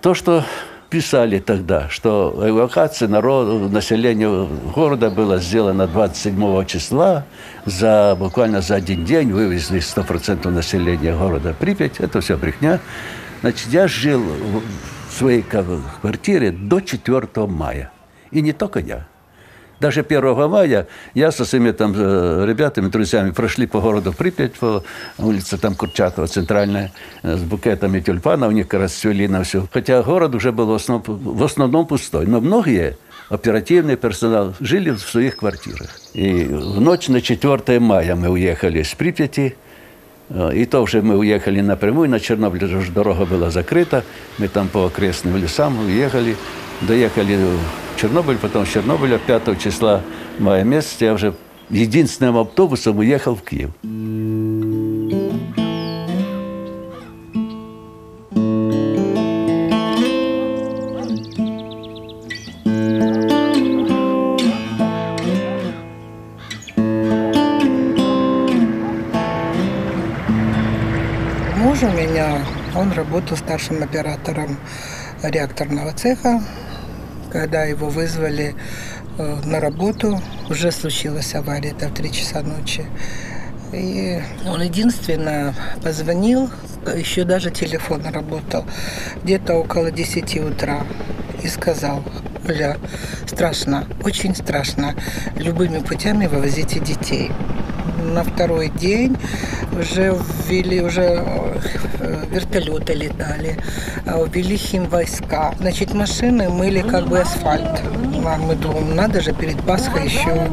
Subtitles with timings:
[0.00, 0.44] То, что
[0.90, 7.24] писали тогда, что эвакуация народа, населения города была сделана 27 числа,
[7.64, 12.00] за, буквально за один день вывезли 100% населения города Припять.
[12.00, 12.80] Это все брехня.
[13.42, 17.92] Значит, я жил в своей квартире до 4 мая.
[18.32, 19.06] И не только я.
[19.79, 24.83] Даже 1 мая я со своими там э, ребятами, друзьями прошли по городу Припять, по
[25.17, 26.91] улице там Курчатова, центральная,
[27.23, 29.67] э, с букетами тюльпанов, у них расцвели на все.
[29.71, 32.25] Хотя город уже был в основном, в основном пустой.
[32.25, 32.97] Но многие
[33.29, 35.89] оперативный персонал жили в своих квартирах.
[36.13, 39.57] И в ночь на 4 мая мы уехали с Припяти,
[40.29, 44.05] э, и то уже мы уехали напрямую, на Чернобыль дорога была закрыта,
[44.37, 46.37] мы там по окрестным лесам уехали,
[46.81, 47.37] доехали
[47.96, 50.02] Чернобыль, потом с Чернобыля 5 числа
[50.38, 51.34] мая месяца я уже
[51.68, 53.70] единственным автобусом уехал в Киев.
[71.56, 72.38] Муж у меня,
[72.74, 74.56] он работал старшим оператором
[75.22, 76.40] реакторного цеха
[77.30, 78.54] когда его вызвали
[79.18, 82.84] э, на работу, уже случилась авария, это в 3 часа ночи.
[83.72, 86.50] И он единственно позвонил,
[86.96, 88.64] еще даже телефон работал,
[89.22, 90.84] где-то около 10 утра,
[91.42, 92.02] и сказал,
[92.48, 92.78] Оля,
[93.26, 94.94] страшно, очень страшно,
[95.36, 97.30] любыми путями вывозите детей
[98.02, 99.16] на второй день
[99.78, 100.16] уже
[100.48, 101.24] ввели, уже
[102.30, 103.58] вертолеты летали,
[104.06, 105.54] а ввели химвойска.
[105.58, 107.82] Значит, машины мыли как бы асфальт.
[108.40, 110.50] Мы думаем, надо же перед Пасхой еще,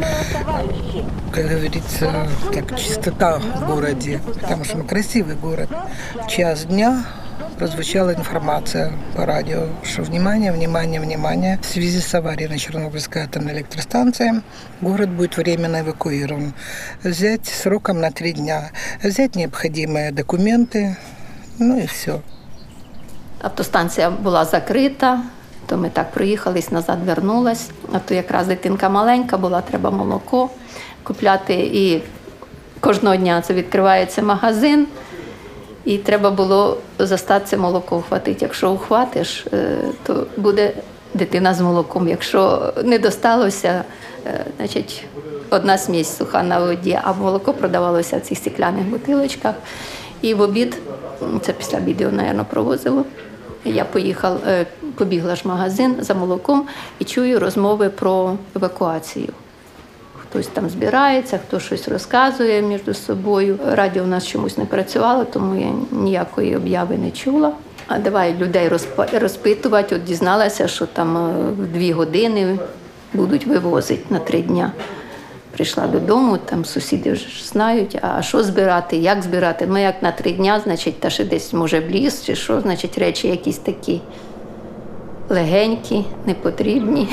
[1.32, 5.70] как говорится, так, чистота в городе, потому что мы красивый город.
[6.28, 7.06] час дня
[7.58, 13.54] прозвучала информация по радио, что внимание, внимание, внимание, в связи с аварией на Чернобыльской атомной
[13.54, 14.42] электростанции
[14.82, 16.54] город будет временно эвакуирован.
[17.04, 18.72] Взять сроком на три дня,
[19.02, 20.98] взять необходимые документы,
[21.60, 22.16] ну і все.
[23.42, 25.22] Автостанція була закрита,
[25.66, 27.70] то ми так проїхались, назад вернулась.
[27.94, 30.50] А то якраз дитинка маленька була, треба молоко
[31.04, 31.54] купляти.
[31.54, 32.02] І
[32.80, 34.88] кожного дня це відкривається магазин.
[35.86, 38.38] І треба було застати це молоко вхватити.
[38.42, 40.74] Якщо ухватиш, е, то буде
[41.14, 42.08] дитина з молоком.
[42.08, 43.84] Якщо не досталося,
[44.26, 45.06] е, значить
[45.50, 49.56] одна смісь суха на воді, а молоко продавалося в цих стекляних бутилочках.
[50.22, 50.78] І в обід,
[51.42, 53.06] це після обіду, мабуть, провозило.
[53.66, 56.68] Я поїхала, е, побігла ж в магазин за молоком
[57.00, 59.30] і чую розмови про евакуацію.
[60.18, 63.60] Хтось там збирається, хто щось розказує між собою.
[63.72, 67.52] Радіо у нас чомусь не працювало, тому я ніякої обяви не чула.
[67.88, 68.72] А давай людей
[69.14, 69.96] розпитувати.
[69.96, 72.60] От дізналася, що там е, в дві години
[73.14, 74.72] будуть вивозити на три дня.
[75.58, 79.68] Прийшла додому, там сусіди вже знають, а що збирати, як збирати.
[79.70, 82.98] Ну, як на три дня, значить, та ще десь може в ліс, чи що, значить,
[82.98, 84.02] речі якісь такі
[85.30, 87.08] легенькі, непотрібні.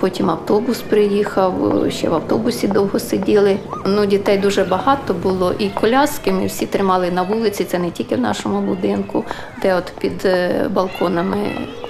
[0.00, 3.58] Потім автобус приїхав, ще в автобусі довго сиділи.
[3.86, 7.64] Ну, Дітей дуже багато було, і коляски ми всі тримали на вулиці.
[7.64, 9.24] Це не тільки в нашому будинку,
[9.62, 11.38] де от під е, балконами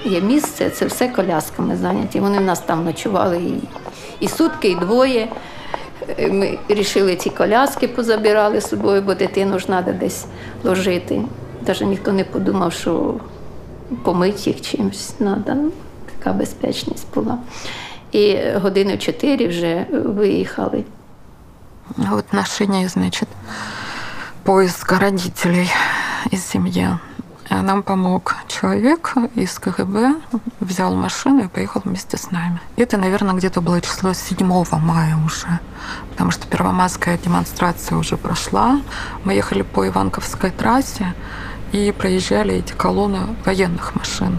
[0.04, 2.20] є місце, це все колясками зайняті.
[2.20, 3.54] Вони в нас там ночували і,
[4.20, 5.28] і сутки, і двоє.
[6.18, 10.26] Е, ми вирішили ці коляски позабирали з собою, бо дитину ж треба десь
[10.64, 11.22] ложити.
[11.66, 13.14] Навіть ніхто не подумав, що
[14.02, 15.54] помить їх чимось треба.
[15.54, 15.70] Ну,
[16.18, 17.38] така безпечність була.
[18.12, 20.84] І години в чотири вже виїхали.
[21.96, 23.28] В отношении, значит,
[24.42, 25.70] поиска родителей
[26.32, 26.98] из семьи.
[27.50, 30.14] Нам помог человек из КГБ,
[30.60, 32.60] взял машину и поехал вместе с нами.
[32.76, 34.46] Это, наверное, где-то было число 7
[34.80, 35.58] мая уже,
[36.10, 38.80] потому что первомайская демонстрация уже прошла.
[39.24, 41.14] Мы ехали по Иванковской трассе
[41.72, 44.38] и проезжали эти колонны военных машин.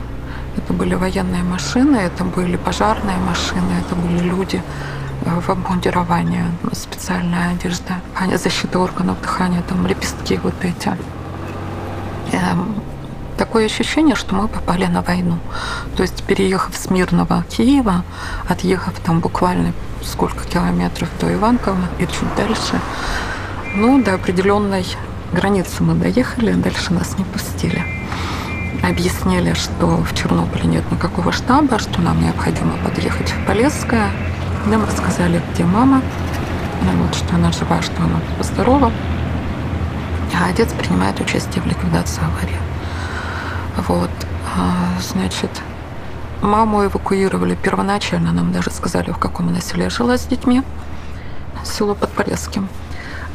[0.60, 4.62] Это были военные машины, это были пожарные машины, это были люди
[5.22, 8.02] э, в обмундировании, специальная одежда,
[8.36, 10.98] защита органов дыхания, там лепестки вот эти.
[12.34, 12.76] Эм,
[13.38, 15.40] такое ощущение, что мы попали на войну.
[15.96, 18.04] То есть переехав с Мирного Киева,
[18.50, 19.72] отъехав там буквально
[20.04, 22.82] сколько километров до Иванкова и чуть дальше,
[23.76, 24.86] ну, до определенной
[25.32, 27.86] границы мы доехали, а дальше нас не пустили
[28.84, 34.10] объяснили, что в Чернобыле нет никакого штаба, что нам необходимо подъехать в Полесское.
[34.66, 36.02] Нам рассказали, где мама,
[36.82, 38.92] вот, что она жива, что она здорова.
[40.40, 42.60] А отец принимает участие в ликвидации аварии.
[43.88, 44.10] Вот.
[44.58, 45.50] А, значит,
[46.42, 50.64] маму эвакуировали первоначально, нам даже сказали, в каком она селе жила с детьми,
[51.64, 52.70] село Подполесским.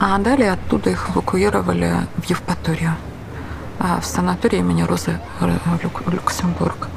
[0.00, 2.94] А далее оттуда их эвакуировали в Евпаторию,
[3.84, 6.88] в санаторий имени Розы Люксембург.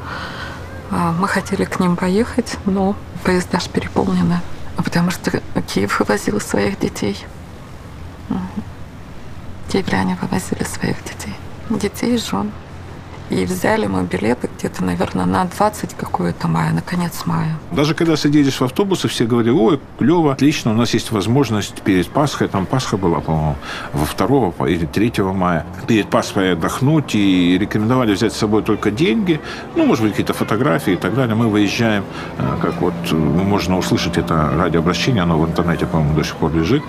[0.89, 4.39] А, мы хотели к ним поехать, но поезда же переполнены,
[4.77, 7.25] потому что Киев вывозил своих детей.
[9.69, 11.35] Киевляне вывозили своих детей.
[11.69, 12.51] Детей и жен.
[13.29, 17.57] И взяли мы билеты где-то, наверное, на 20 какое-то мая, на конец мая.
[17.71, 22.07] Даже когда садились в автобусы, все говорили, ой, клево, отлично, у нас есть возможность перед
[22.09, 23.55] Пасхой, там Пасха была, по-моему,
[23.93, 29.39] во 2 или 3 мая, перед Пасхой отдохнуть и рекомендовали взять с собой только деньги,
[29.75, 31.35] ну, может быть, какие-то фотографии и так далее.
[31.35, 32.03] Мы выезжаем,
[32.37, 36.53] э, как вот э, можно услышать это радиообращение, оно в интернете, по-моему, до сих пор
[36.53, 36.83] лежит,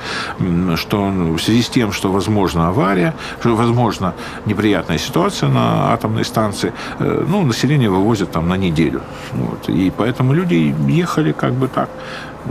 [0.77, 4.15] что в связи с тем, что возможна авария, что возможно
[4.47, 9.01] неприятная ситуация на атомной станции, э, ну, население вывозят там на неделю.
[9.33, 9.69] Вот.
[9.69, 11.89] И поэтому люди ехали как бы так.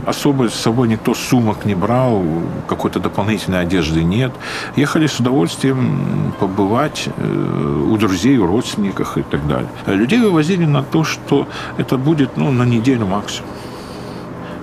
[0.06, 2.22] Особо с собой никто сумок не брал,
[2.68, 4.32] какой-то дополнительной одежды нет.
[4.76, 9.68] Ехали с удовольствием побывать э, у друзей, у родственников и так далее.
[9.86, 11.46] Людей вывозили на то, что
[11.78, 13.50] это будет ну, на неделю максимум.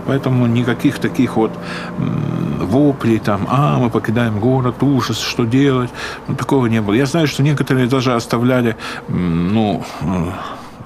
[0.05, 1.51] Поэтому никаких таких вот
[2.65, 5.89] воплей, там, а, мы покидаем город, ужас, что делать,
[6.27, 6.95] ну, такого не было.
[6.95, 8.75] Я знаю, что некоторые даже оставляли,
[9.07, 10.31] ну, э,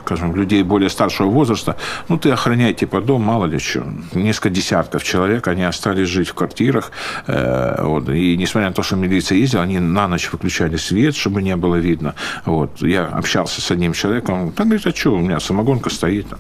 [0.05, 1.75] скажем, людей более старшего возраста,
[2.07, 3.83] ну, ты охраняй, типа, дом, мало ли что.
[4.13, 6.91] Несколько десятков человек, они остались жить в квартирах,
[7.27, 11.43] э, вот, и несмотря на то, что милиция ездила, они на ночь выключали свет, чтобы
[11.43, 12.15] не было видно.
[12.45, 16.39] Вот, я общался с одним человеком, он говорит, а что, у меня самогонка стоит, там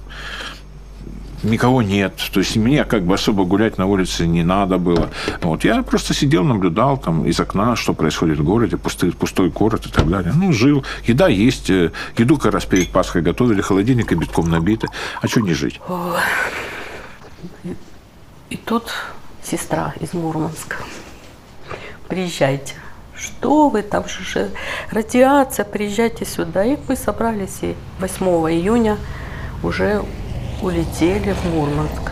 [1.43, 2.13] никого нет.
[2.33, 5.09] То есть мне как бы особо гулять на улице не надо было.
[5.41, 5.63] Вот.
[5.63, 9.89] Я просто сидел, наблюдал там из окна, что происходит в городе, пустой, пустой город и
[9.89, 10.33] так далее.
[10.35, 10.85] Ну, жил.
[11.05, 11.69] Еда есть.
[11.69, 14.87] Э, еду как раз перед Пасхой готовили, холодильник и битком набиты.
[15.21, 15.79] А что не жить?
[18.49, 18.91] И тут
[19.43, 20.77] сестра из Мурманска.
[22.07, 22.73] Приезжайте.
[23.15, 24.49] Что вы, там же
[24.91, 26.63] радиация, приезжайте сюда.
[26.63, 28.97] И мы собрались, и 8 июня
[29.61, 30.03] уже
[30.61, 32.11] улетели в Мурманск.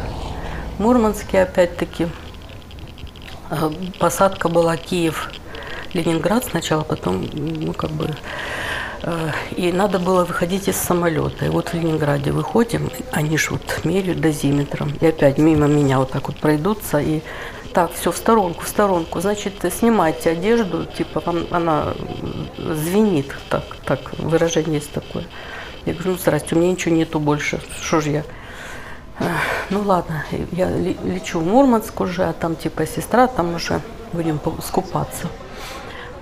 [0.78, 2.08] В Мурманске опять-таки
[3.50, 5.30] э, посадка была Киев,
[5.94, 8.16] Ленинград сначала, потом, ну, как бы,
[9.04, 11.46] э, и надо было выходить из самолета.
[11.46, 16.12] И вот в Ленинграде выходим, они ж вот меряют дозиметром, и опять мимо меня вот
[16.12, 17.22] так вот пройдутся, и
[17.74, 19.20] так, все, в сторонку, в сторонку.
[19.20, 21.94] Значит, снимайте одежду, типа, вам она
[22.58, 25.26] звенит, так, так, выражение есть такое.
[25.86, 28.24] Я говорю, ну, здрасте, у меня ничего нету больше, что же я
[29.70, 33.82] ну ладно, я лечу в Мурманск уже, а там типа сестра, там уже
[34.14, 35.28] будем скупаться.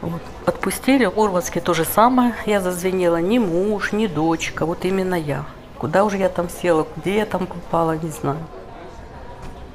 [0.01, 0.21] Вот.
[0.45, 2.35] Отпустили, в Мурманске то же самое.
[2.45, 5.45] Я зазвенела, ни муж, ни дочка, вот именно я.
[5.77, 8.39] Куда уже я там села, где я там попала, не знаю.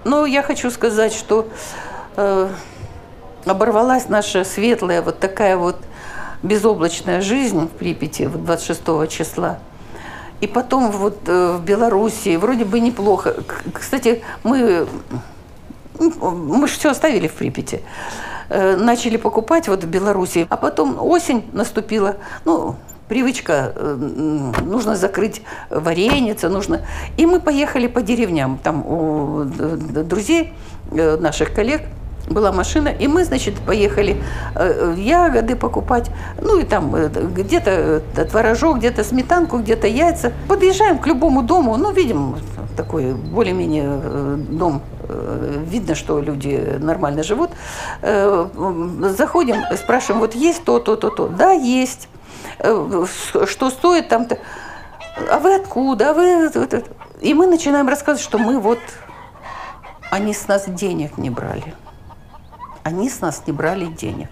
[0.04, 1.48] Ну, я хочу сказать, что
[2.16, 2.48] э,
[3.44, 5.76] оборвалась наша светлая вот такая вот
[6.42, 9.58] безоблачная жизнь в Припяти вот 26 числа.
[10.40, 13.36] И потом вот э, в Белоруссии вроде бы неплохо.
[13.72, 14.86] Кстати, мы,
[15.98, 17.82] мы же все оставили в Припяти.
[18.48, 20.46] Э, начали покупать вот в Белоруссии.
[20.48, 22.16] А потом осень наступила.
[22.44, 22.76] Ну,
[23.08, 26.86] привычка, э, нужно закрыть вареница, нужно...
[27.18, 28.58] И мы поехали по деревням.
[28.62, 30.54] Там у друзей,
[30.90, 31.82] наших коллег–
[32.28, 34.22] была машина, и мы, значит, поехали
[34.54, 36.10] э, ягоды покупать,
[36.40, 40.32] ну и там э, где-то э, творожок, где-то сметанку, где-то яйца.
[40.48, 42.36] Подъезжаем к любому дому, ну, видим
[42.76, 44.80] такой более-менее дом,
[45.66, 47.50] видно, что люди нормально живут.
[48.00, 51.26] Заходим, спрашиваем, вот есть то, то, то, то.
[51.28, 52.08] Да, есть.
[52.58, 54.38] Что стоит там-то?
[55.30, 56.10] А вы откуда?
[56.10, 56.50] А вы...
[57.20, 58.78] И мы начинаем рассказывать, что мы вот...
[60.10, 61.74] Они с нас денег не брали
[62.90, 64.28] они с нас не брали денег.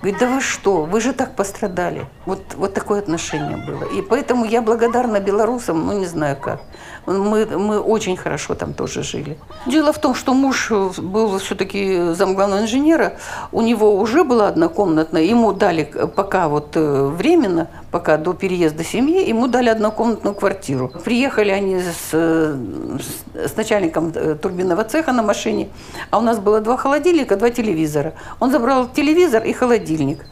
[0.00, 2.06] Говорит, да вы что, вы же так пострадали.
[2.26, 3.84] Вот, вот такое отношение было.
[3.84, 6.60] И поэтому я благодарна белорусам, ну не знаю как.
[7.06, 9.38] Мы, мы очень хорошо там тоже жили.
[9.66, 13.12] Дело в том, что муж был все-таки замглавного инженера,
[13.52, 15.84] у него уже была однокомнатная, ему дали
[16.16, 20.90] пока вот э, временно, пока до переезда семьи, ему дали однокомнатную квартиру.
[21.04, 25.68] Приехали они с, с начальником э, турбинного цеха на машине,
[26.10, 28.14] а у нас было два холодильника, два телевизора.
[28.40, 30.24] Он забрал телевизор и холодильник.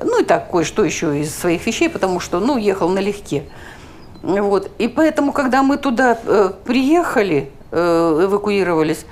[0.00, 3.44] Ну и так, кое-что еще из своих вещей, потому что, ну, ехал налегке.
[4.22, 4.70] Вот.
[4.78, 9.04] И поэтому, когда мы туда э, приехали, э, эвакуировались,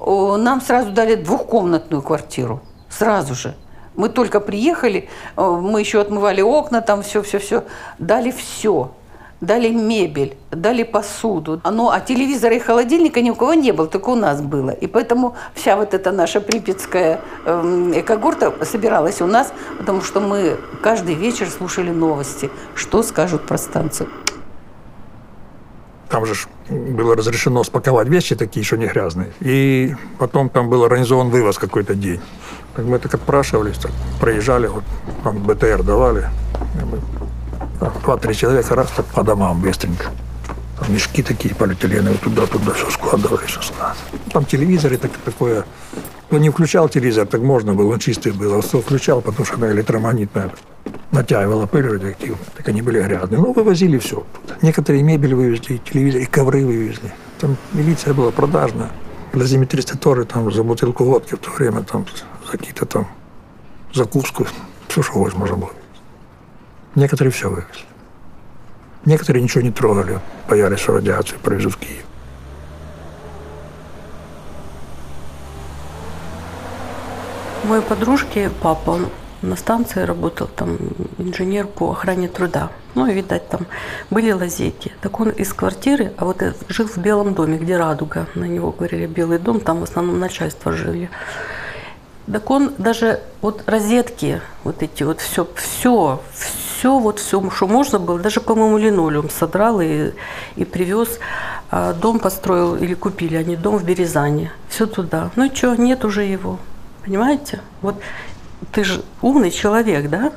[0.00, 2.60] э, нам сразу дали двухкомнатную квартиру.
[2.90, 3.54] Сразу же.
[3.96, 7.64] Мы только приехали, э, мы еще отмывали окна, там все-все-все.
[7.98, 8.90] Дали все.
[9.40, 11.60] дали мебель, дали посуду.
[11.70, 14.70] Ну, а телевизора и холодильника ни у кого не было, только у нас было.
[14.70, 20.56] И поэтому вся вот эта наша припятская э, когорта собиралась у нас, потому что мы
[20.82, 24.08] каждый вечер слушали новости, что скажут про станцию.
[26.14, 26.34] Там же
[26.70, 29.32] было разрешено спаковать вещи такие еще не грязные.
[29.40, 32.20] И потом там был организован вывоз какой-то день.
[32.76, 33.90] Так мы так отпрашивались, так
[34.20, 34.84] проезжали, вот
[35.24, 36.28] там БТР давали.
[38.04, 40.04] Два-три человека раз так по домам быстренько.
[40.78, 43.98] Там мешки такие полиэтиленовые туда-туда все складывали, все складывали.
[44.32, 45.64] Там телевизоры так, такое.
[46.34, 48.58] Кто не включал телевизор, так можно было, он чистый был.
[48.58, 50.50] А кто включал, потому что она электромагнитная
[51.12, 52.44] натягивала пыль радиоактивную.
[52.56, 53.40] Так они были грязные.
[53.40, 54.26] Ну, вывозили все.
[54.60, 57.14] Некоторые мебель вывезли, и телевизор, и ковры вывезли.
[57.38, 58.90] Там милиция была продажная.
[59.32, 62.04] Дозиметристы тоже там за бутылку водки в то время там
[62.44, 63.06] за какие-то там
[63.92, 64.44] закуску.
[64.88, 65.72] Все, что можно было.
[66.96, 67.86] Некоторые все вывезли.
[69.04, 72.04] Некоторые ничего не трогали, боялись, что радиацию привезут в Киев.
[77.64, 78.98] Моей подружки папа,
[79.40, 80.76] на станции работал там
[81.16, 82.68] инженер по охране труда.
[82.94, 83.66] Ну, и, видать, там
[84.10, 84.92] были лазейки.
[85.00, 88.26] Так он из квартиры, а вот жил в Белом доме, где Радуга.
[88.34, 91.08] На него говорили Белый дом, там в основном начальство жили.
[92.30, 97.98] Так он даже вот розетки, вот эти вот все, все, все, вот все, что можно
[97.98, 100.12] было, даже, по-моему, линолеум содрал и,
[100.56, 101.18] и привез.
[101.70, 104.52] А дом построил или купили они дом в Березане.
[104.68, 105.30] Все туда.
[105.34, 106.58] Ну и что, нет уже его.
[107.04, 107.60] Понимаете?
[107.82, 107.96] Вот
[108.72, 110.32] ты же умный человек, да?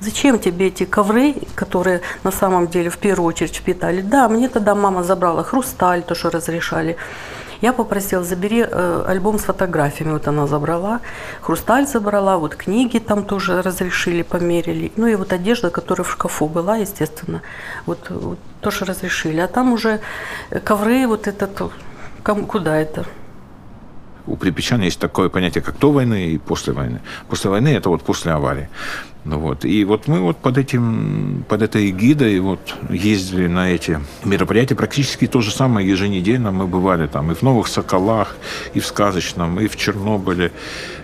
[0.00, 4.00] Зачем тебе эти ковры, которые на самом деле в первую очередь впитали?
[4.00, 6.96] Да, мне тогда мама забрала хрусталь, то, что разрешали.
[7.60, 10.12] Я попросила, забери э, альбом с фотографиями.
[10.12, 11.00] Вот она забрала.
[11.40, 14.92] Хрусталь забрала, вот книги там тоже разрешили, померили.
[14.94, 17.42] Ну и вот одежда, которая в шкафу была, естественно.
[17.84, 19.40] Вот, вот тоже разрешили.
[19.40, 20.00] А там уже
[20.62, 21.60] ковры, вот этот,
[22.22, 23.04] куда это?
[24.28, 27.00] У припечан есть такое понятие, как до войны и после войны.
[27.28, 28.68] После войны это вот после аварии.
[29.24, 29.64] Ну, вот.
[29.64, 34.74] И вот мы вот под, этим, под этой эгидой вот ездили на эти мероприятия.
[34.74, 38.36] Практически то же самое еженедельно мы бывали там и в Новых Соколах,
[38.72, 40.50] и в Сказочном, и в Чернобыле.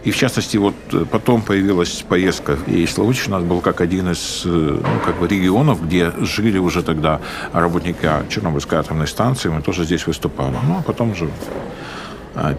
[0.05, 0.75] И в частности, вот
[1.11, 2.57] потом появилась поездка.
[2.67, 6.83] И Славутич у нас был как один из ну, как бы регионов, где жили уже
[6.83, 7.21] тогда
[7.53, 9.51] работники Чернобыльской атомной станции.
[9.51, 10.57] Мы тоже здесь выступали.
[10.67, 11.31] Ну, а потом уже а,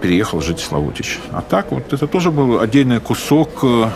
[0.01, 1.19] переехал жить в Славутич.
[1.31, 3.89] А так вот это тоже был отдельный кусок э,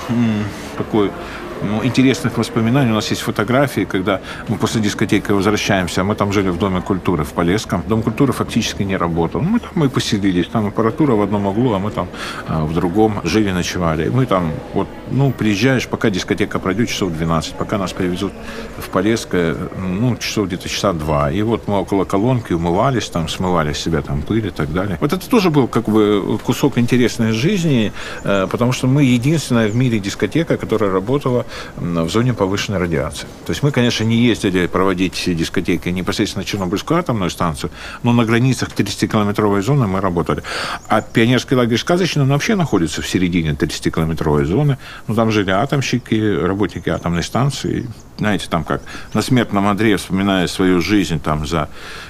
[0.77, 1.11] такой
[1.61, 2.91] ну, интересных воспоминаний.
[2.91, 6.03] У нас есть фотографии, когда мы после дискотеки возвращаемся.
[6.03, 7.83] Мы там жили в Доме культуры в Полесском.
[7.87, 9.41] Дом культуры фактически не работал.
[9.41, 10.47] Мы там мы поселились.
[10.47, 12.07] Там аппаратура в одном углу, а мы там
[12.47, 14.09] а, в другом жили, ночевали.
[14.09, 17.55] Мы там, вот, ну, приезжаешь, пока дискотека пройдет, часов 12.
[17.55, 18.33] Пока нас привезут
[18.77, 21.31] в Полесское, ну, часов где-то часа два.
[21.31, 24.97] И вот мы около колонки умывались, там, смывали себя там пыль и так далее.
[25.01, 27.91] Вот это тоже был как бы кусок интересной жизни,
[28.23, 33.27] э, потому что мы единственная в мире дискотека, которая работала в зоне повышенной радиации.
[33.45, 37.71] То есть мы, конечно, не ездили проводить дискотеки непосредственно Чернобыльскую атомную станцию,
[38.03, 40.43] но на границах 30-километровой зоны мы работали.
[40.87, 44.77] А пионерский лагерь сказочный, он вообще находится в середине 30-километровой зоны.
[45.07, 47.87] Ну, там жили атомщики, работники атомной станции,
[48.19, 48.81] знаете, там как
[49.13, 51.69] на смертном Андре, вспоминая свою жизнь там за,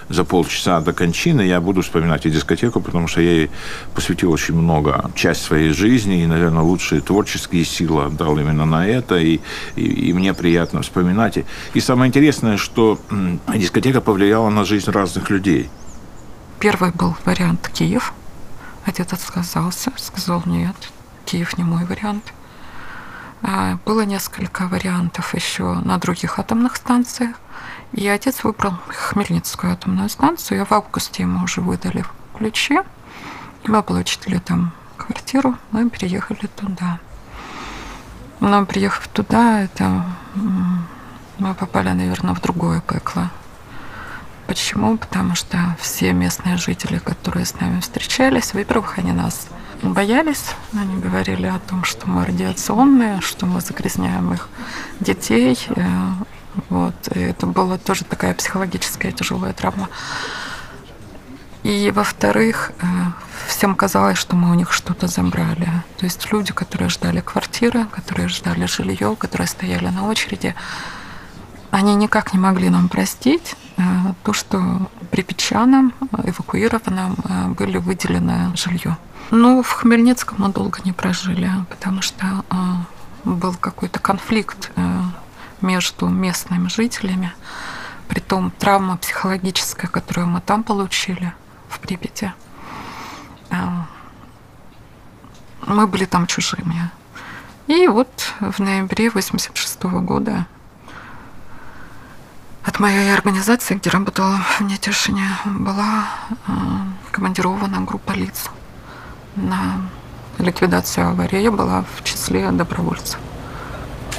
[0.09, 3.51] за полчаса до кончины, я буду вспоминать и дискотеку, потому что я ей
[3.93, 9.17] посвятил очень много, часть своей жизни, и, наверное, лучшие творческие силы отдал именно на это,
[9.17, 11.37] и, и, и мне приятно вспоминать.
[11.37, 12.99] И, и самое интересное, что
[13.55, 15.69] дискотека повлияла на жизнь разных людей.
[16.59, 18.13] Первый был вариант Киев.
[18.85, 20.75] Отец отказался, сказал нет,
[21.25, 22.33] Киев не мой вариант–
[23.41, 27.35] а, было несколько вариантов еще на других атомных станциях.
[27.93, 30.61] И отец выбрал Хмельницкую атомную станцию.
[30.61, 32.03] И в августе ему уже выдали
[32.37, 32.79] ключи.
[33.65, 36.99] Мы получили там квартиру, мы переехали туда.
[38.39, 40.05] Но приехав туда, это
[41.37, 43.29] мы попали, наверное, в другое пекло.
[44.47, 44.97] Почему?
[44.97, 49.47] Потому что все местные жители, которые с нами встречались, во-первых, они нас
[49.83, 50.55] боялись.
[50.73, 54.49] Они говорили о том, что мы радиационные, что мы загрязняем их
[54.99, 55.57] детей.
[55.69, 55.85] Э,
[56.69, 56.95] вот.
[57.15, 59.87] И это была тоже такая психологическая тяжелая травма.
[61.63, 62.85] И, во-вторых, э,
[63.59, 65.67] всем казалось, что мы у них что-то забрали.
[65.97, 70.55] То есть люди, которые ждали квартиры, которые ждали жилье, которые стояли на очереди,
[71.69, 73.81] они никак не могли нам простить э,
[74.23, 77.17] то, что припечанам, эвакуированным
[77.53, 78.97] были выделены жилье.
[79.29, 82.55] Ну, в Хмельницком мы долго не прожили, потому что э,
[83.25, 85.01] был какой-то конфликт э,
[85.59, 87.33] между местными жителями
[88.07, 91.33] Притом травма психологическая, которую мы там получили,
[91.67, 92.33] в Припяти,
[95.65, 96.91] мы были там чужими.
[97.67, 100.47] И вот в ноябре 86 года
[102.63, 106.05] от моей организации, где работала в Нетешине, была
[106.47, 106.51] э,
[107.11, 108.49] командирована группа лиц
[109.35, 109.81] на
[110.39, 111.41] ликвидацию аварии.
[111.41, 113.19] Я была в числе добровольцев.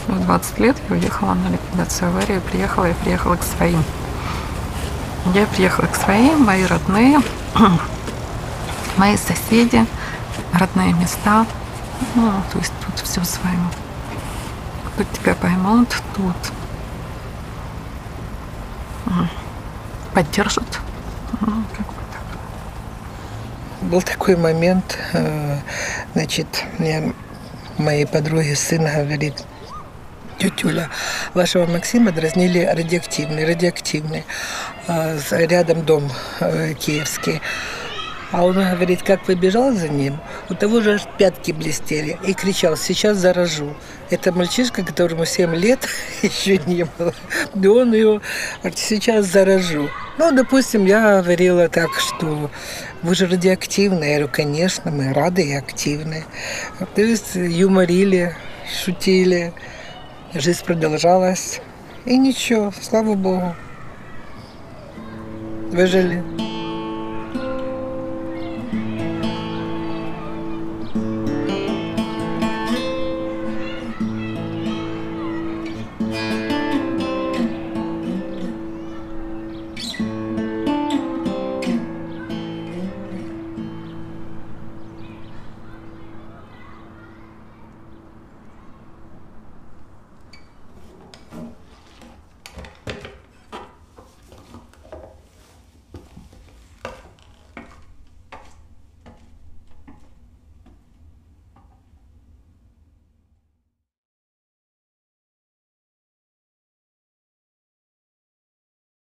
[0.06, 3.82] В 20 лет я уехала на ликвидацию аварии, приехала и приехала к своим.
[5.34, 7.20] Я приехала к своим, мои родные,
[9.00, 9.86] мои соседи,
[10.52, 11.46] родные места.
[12.14, 13.56] Ну, то есть тут все свое.
[14.98, 16.36] Тут тебя поймут, тут
[20.12, 20.80] поддержат.
[21.40, 23.88] Ну, как бы так.
[23.88, 25.58] Был такой момент, э,
[26.12, 27.14] значит, мне
[27.78, 29.44] моей подруги сын говорит,
[30.38, 30.90] тетюля,
[31.32, 34.26] вашего Максима дразнили радиоактивный, радиоактивный.
[34.88, 37.40] А Рядом дом э, киевский.
[38.32, 40.18] А он говорит, как побежал за ним,
[40.48, 42.16] у того же аж пятки блестели.
[42.24, 43.74] И кричал, сейчас заражу.
[44.08, 45.88] Это мальчишка, которому 7 лет
[46.22, 47.12] еще не было.
[47.60, 48.22] И он говорит,
[48.76, 49.88] сейчас заражу.
[50.18, 52.50] Ну, допустим, я говорила так, что
[53.02, 54.12] вы же радиоактивные.
[54.12, 56.24] Я говорю, конечно, мы рады и активны.
[56.94, 58.36] То есть юморили,
[58.84, 59.52] шутили.
[60.34, 61.60] Жизнь продолжалась.
[62.04, 63.56] И ничего, слава богу.
[65.72, 66.59] Выжили.